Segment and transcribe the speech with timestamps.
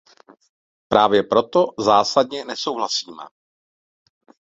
[0.87, 3.23] Právě proto zásadně nesouhlasíme.